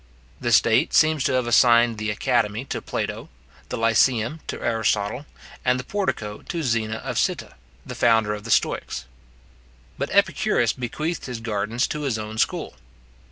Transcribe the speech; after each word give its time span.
The 0.39 0.51
state 0.51 0.95
seems 0.95 1.23
to 1.25 1.33
have 1.33 1.45
assigned 1.45 1.99
the 1.99 2.09
Academy 2.09 2.65
to 2.65 2.81
Plato, 2.81 3.29
the 3.69 3.77
Lyceum 3.77 4.39
to 4.47 4.59
Aristotle, 4.59 5.27
and 5.63 5.79
the 5.79 5.83
Portico 5.83 6.39
to 6.41 6.63
Zeno 6.63 6.97
of 6.97 7.19
Citta, 7.19 7.53
the 7.85 7.93
founder 7.93 8.33
of 8.33 8.43
the 8.43 8.49
Stoics. 8.49 9.05
But 9.99 10.09
Epicurus 10.09 10.73
bequeathed 10.73 11.25
his 11.27 11.39
gardens 11.39 11.85
to 11.89 12.01
his 12.01 12.17
own 12.17 12.39
school. 12.39 12.77